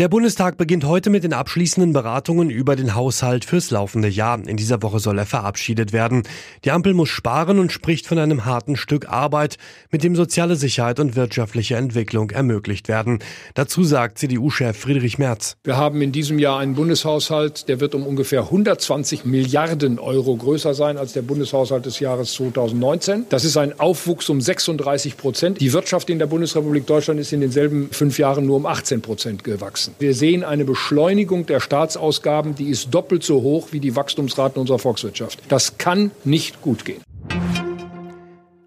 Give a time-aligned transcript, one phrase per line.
[0.00, 4.44] Der Bundestag beginnt heute mit den abschließenden Beratungen über den Haushalt fürs laufende Jahr.
[4.44, 6.24] In dieser Woche soll er verabschiedet werden.
[6.64, 9.56] Die Ampel muss sparen und spricht von einem harten Stück Arbeit,
[9.92, 13.20] mit dem soziale Sicherheit und wirtschaftliche Entwicklung ermöglicht werden.
[13.54, 15.54] Dazu sagt CDU-Chef Friedrich Merz.
[15.62, 20.74] Wir haben in diesem Jahr einen Bundeshaushalt, der wird um ungefähr 120 Milliarden Euro größer
[20.74, 23.26] sein als der Bundeshaushalt des Jahres 2019.
[23.28, 25.60] Das ist ein Aufwuchs um 36 Prozent.
[25.60, 29.44] Die Wirtschaft in der Bundesrepublik Deutschland ist in denselben fünf Jahren nur um 18 Prozent
[29.44, 29.94] gewachsen wachsen.
[29.98, 34.78] Wir sehen eine Beschleunigung der Staatsausgaben, die ist doppelt so hoch wie die Wachstumsraten unserer
[34.78, 35.40] Volkswirtschaft.
[35.48, 37.02] Das kann nicht gut gehen.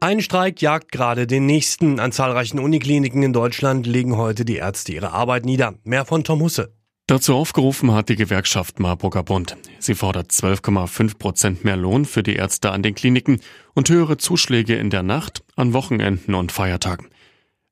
[0.00, 1.98] Ein Streik jagt gerade den nächsten.
[1.98, 5.74] An zahlreichen Unikliniken in Deutschland legen heute die Ärzte ihre Arbeit nieder.
[5.84, 6.74] Mehr von Tom Husse.
[7.06, 9.56] Dazu aufgerufen hat die Gewerkschaft Marburger Bund.
[9.78, 13.40] Sie fordert 12,5 Prozent mehr Lohn für die Ärzte an den Kliniken
[13.74, 17.08] und höhere Zuschläge in der Nacht, an Wochenenden und Feiertagen.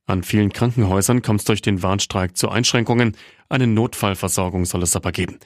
[0.06, 3.17] An vielen Krankenhäusern kommt es durch den Warnstreik zu Einschränkungen.
[3.48, 5.39] Eine Notfallversorgung soll es aber geben.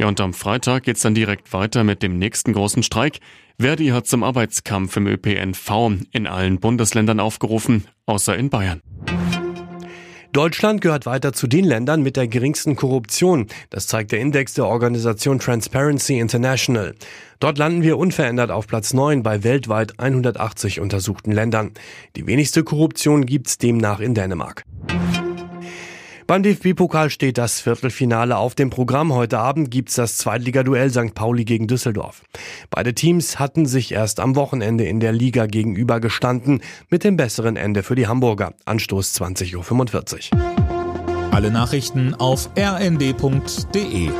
[0.00, 3.20] Ja, und am Freitag geht's dann direkt weiter mit dem nächsten großen Streik.
[3.60, 5.70] Verdi hat zum Arbeitskampf im ÖPNV
[6.10, 8.82] in allen Bundesländern aufgerufen, außer in Bayern.
[10.34, 13.46] Deutschland gehört weiter zu den Ländern mit der geringsten Korruption.
[13.70, 16.96] Das zeigt der Index der Organisation Transparency International.
[17.38, 21.70] Dort landen wir unverändert auf Platz 9 bei weltweit 180 untersuchten Ländern.
[22.16, 24.64] Die wenigste Korruption gibt's demnach in Dänemark.
[26.26, 29.12] Beim DFB-Pokal steht das Viertelfinale auf dem Programm.
[29.12, 31.14] Heute Abend gibt's das Zweitligaduell St.
[31.14, 32.22] Pauli gegen Düsseldorf.
[32.70, 37.56] Beide Teams hatten sich erst am Wochenende in der Liga gegenüber gestanden, mit dem besseren
[37.56, 38.54] Ende für die Hamburger.
[38.64, 41.30] Anstoß 20.45 Uhr.
[41.30, 44.10] Alle Nachrichten auf rnd.de